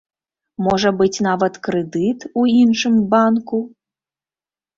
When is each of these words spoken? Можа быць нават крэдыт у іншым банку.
Можа 0.67 0.89
быць 1.01 1.23
нават 1.27 1.59
крэдыт 1.67 2.25
у 2.39 2.47
іншым 2.63 2.95
банку. 3.13 3.61